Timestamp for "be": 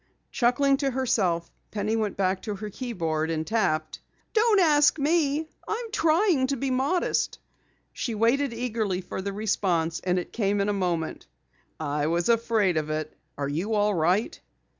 6.57-6.71